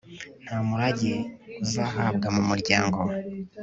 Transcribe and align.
nta 0.43 0.57
murage 0.67 1.13
uzahabwa 1.63 2.27
mu 2.35 2.41
muryango 2.49 2.99